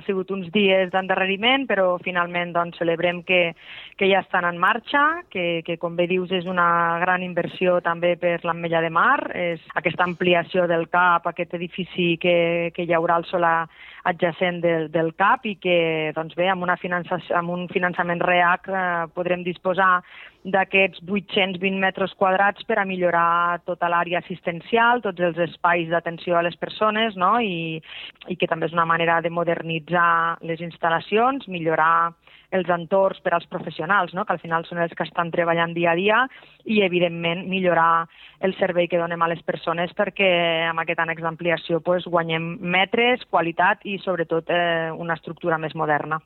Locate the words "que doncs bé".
15.60-16.48